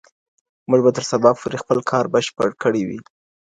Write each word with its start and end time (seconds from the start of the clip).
موږ 0.69 0.79
به 0.85 0.91
تر 0.97 1.03
سبا 1.11 1.29
پوري 1.39 1.57
خپل 1.63 1.77
کار 1.91 2.05
بشپړ 2.13 2.49
کړی 2.63 2.81
وي. 2.87 2.99